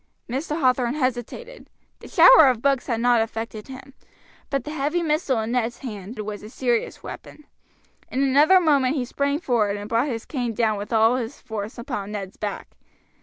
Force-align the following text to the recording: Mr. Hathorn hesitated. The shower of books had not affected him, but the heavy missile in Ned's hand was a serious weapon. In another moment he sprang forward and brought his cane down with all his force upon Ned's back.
Mr. 0.27 0.59
Hathorn 0.59 0.95
hesitated. 0.95 1.69
The 1.99 2.07
shower 2.07 2.47
of 2.47 2.63
books 2.63 2.87
had 2.87 3.01
not 3.01 3.21
affected 3.21 3.67
him, 3.67 3.93
but 4.49 4.63
the 4.63 4.71
heavy 4.71 5.03
missile 5.03 5.39
in 5.41 5.51
Ned's 5.51 5.77
hand 5.77 6.17
was 6.17 6.41
a 6.41 6.49
serious 6.49 7.03
weapon. 7.03 7.43
In 8.11 8.23
another 8.23 8.59
moment 8.59 8.95
he 8.95 9.05
sprang 9.05 9.37
forward 9.39 9.77
and 9.77 9.87
brought 9.87 10.07
his 10.07 10.25
cane 10.25 10.55
down 10.55 10.79
with 10.79 10.91
all 10.91 11.17
his 11.17 11.39
force 11.39 11.77
upon 11.77 12.13
Ned's 12.13 12.35
back. 12.37 12.75